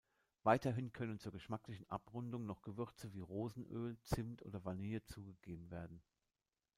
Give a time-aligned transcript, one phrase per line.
[0.41, 6.01] Weiterhin können zur geschmacklichen Abrundung noch Gewürze wie Rosenöl, Zimt oder Vanille zugegeben werden.